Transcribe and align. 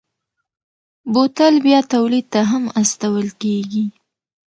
بوتل 1.13 1.55
بیا 1.65 1.79
تولید 1.93 2.25
ته 2.33 2.41
هم 2.51 2.63
استول 2.81 3.27
کېږي. 3.41 3.85